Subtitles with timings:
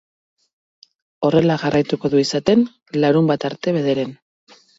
[1.29, 2.65] Horrela jarraituko du izaten,
[3.05, 4.17] larunbata arte bederen.